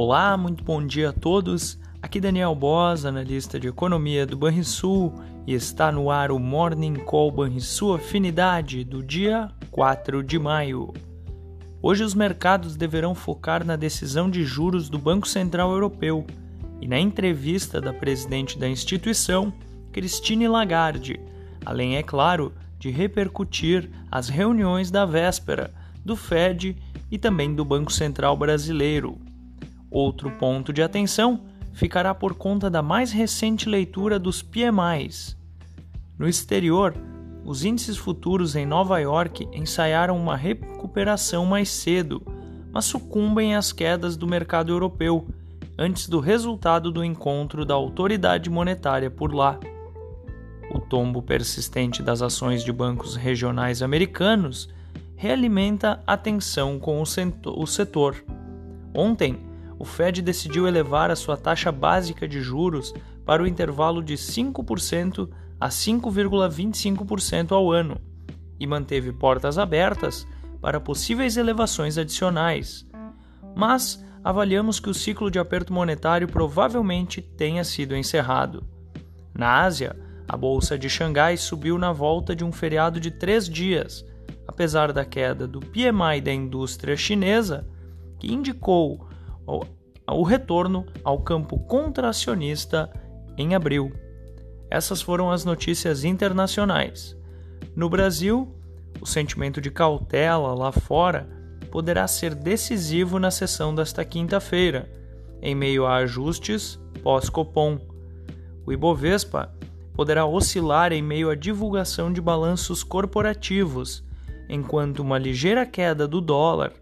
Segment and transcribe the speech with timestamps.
[0.00, 1.76] Olá, muito bom dia a todos.
[2.00, 5.12] Aqui Daniel Bos, analista de economia do Banrisul,
[5.44, 10.94] e está no ar o Morning Call Banrisul Afinidade do dia 4 de maio.
[11.82, 16.24] Hoje os mercados deverão focar na decisão de juros do Banco Central Europeu
[16.80, 19.52] e na entrevista da presidente da instituição,
[19.90, 21.18] Christine Lagarde,
[21.66, 25.74] além, é claro, de repercutir as reuniões da véspera
[26.04, 26.76] do Fed
[27.10, 29.26] e também do Banco Central Brasileiro.
[29.90, 35.36] Outro ponto de atenção ficará por conta da mais recente leitura dos PMIs.
[36.18, 36.94] No exterior,
[37.44, 42.20] os índices futuros em Nova York ensaiaram uma recuperação mais cedo,
[42.70, 45.26] mas sucumbem às quedas do mercado europeu
[45.78, 49.58] antes do resultado do encontro da autoridade monetária por lá.
[50.70, 54.68] O tombo persistente das ações de bancos regionais americanos
[55.16, 58.22] realimenta a tensão com o setor.
[58.92, 59.47] Ontem,
[59.78, 62.92] o Fed decidiu elevar a sua taxa básica de juros
[63.24, 65.28] para o intervalo de 5%
[65.60, 68.00] a 5,25% ao ano
[68.58, 70.26] e manteve portas abertas
[70.60, 72.84] para possíveis elevações adicionais.
[73.54, 78.64] Mas avaliamos que o ciclo de aperto monetário provavelmente tenha sido encerrado.
[79.32, 84.04] Na Ásia, a bolsa de Xangai subiu na volta de um feriado de três dias
[84.48, 87.68] apesar da queda do PMI da indústria chinesa,
[88.18, 89.07] que indicou
[90.06, 92.90] o retorno ao campo contracionista
[93.36, 93.92] em abril.
[94.70, 97.16] Essas foram as notícias internacionais.
[97.74, 98.54] No Brasil,
[99.00, 101.28] o sentimento de cautela lá fora
[101.70, 104.90] poderá ser decisivo na sessão desta quinta-feira,
[105.40, 107.78] em meio a ajustes pós-Copom.
[108.66, 109.54] O Ibovespa
[109.94, 114.04] poderá oscilar em meio à divulgação de balanços corporativos
[114.48, 116.72] enquanto uma ligeira queda do dólar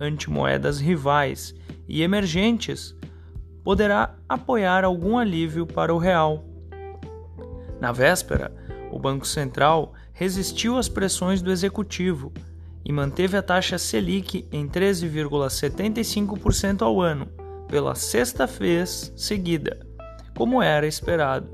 [0.00, 1.54] ante moedas rivais
[1.88, 2.94] e emergentes
[3.62, 6.44] poderá apoiar algum alívio para o real.
[7.80, 8.52] Na véspera,
[8.90, 12.32] o Banco Central resistiu às pressões do executivo
[12.84, 17.26] e manteve a taxa Selic em 13,75% ao ano,
[17.68, 19.80] pela sexta vez seguida,
[20.36, 21.48] como era esperado.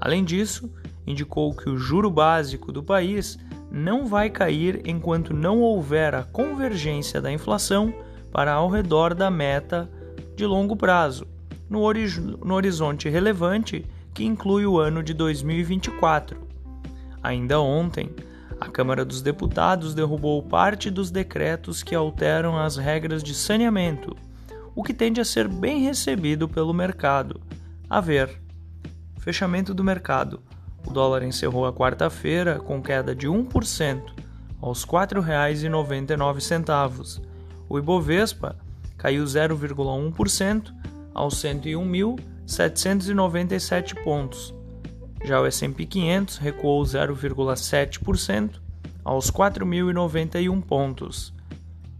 [0.00, 0.72] Além disso,
[1.06, 3.38] indicou que o juro básico do país
[3.70, 7.92] não vai cair enquanto não houver a convergência da inflação
[8.34, 9.88] para ao redor da meta
[10.34, 11.24] de longo prazo,
[11.70, 11.78] no,
[12.44, 16.44] no horizonte relevante que inclui o ano de 2024.
[17.22, 18.10] Ainda ontem,
[18.60, 24.16] a Câmara dos Deputados derrubou parte dos decretos que alteram as regras de saneamento,
[24.74, 27.40] o que tende a ser bem recebido pelo mercado.
[27.88, 28.42] A ver.
[29.20, 30.42] Fechamento do mercado.
[30.84, 34.02] O dólar encerrou a quarta-feira com queda de 1%
[34.60, 37.32] aos R$ 4,99.
[37.68, 38.56] O Ibovespa
[38.96, 40.72] caiu 0,1%
[41.14, 44.52] aos 101.797 pontos.
[45.24, 48.60] Já o S&P 500 recuou 0,7%
[49.04, 51.32] aos 4.091 pontos.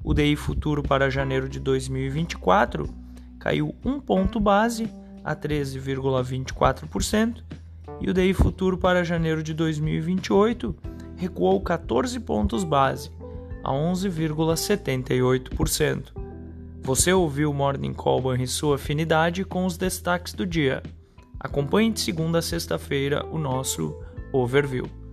[0.03, 2.93] O DI futuro para janeiro de 2024
[3.39, 4.91] caiu 1 ponto base
[5.25, 7.43] a 13,24%
[8.01, 10.77] e o DI futuro para janeiro de 2028
[11.17, 13.11] recuou 14 pontos base,
[13.65, 16.13] a 11,78%.
[16.83, 20.83] Você ouviu o Morning Call e sua afinidade com os destaques do dia.
[21.41, 23.97] Acompanhe de segunda a sexta-feira o nosso
[24.33, 25.03] overview.